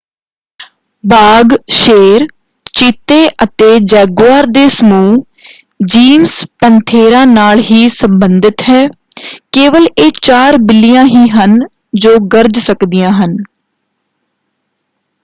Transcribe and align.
ਬਾਘ 1.03 1.55
ਸ਼ੇਰ 1.71 2.25
ਚੀਤੇ 2.73 3.17
ਅਤੇ 3.43 3.67
ਜੈਗਊਆਰ 3.83 4.45
ਦੇ 4.51 4.67
ਸਮੂਹ 4.69 5.23
ਜੀਨਸ 5.85 6.33
ਪੈਂਥੇਰਾ 6.59 7.23
ਨਾਲ 7.27 7.59
ਹੀ 7.61 7.87
ਸਬੰਧਤ 7.91 8.63
ਹੈ। 8.69 8.85
ਕੇਵਲ 9.53 9.87
ਇਹ 9.97 10.11
ਚਾਰ 10.21 10.57
ਬਿੱਲੀਆਂ 10.63 11.05
ਹੀ 11.07 11.27
ਹਨ 11.31 11.57
ਜੋ 11.97 12.17
ਗਰਜ 12.33 12.59
ਸਕਦੀਆਂ 12.61 13.11
ਹਨ। 13.15 13.37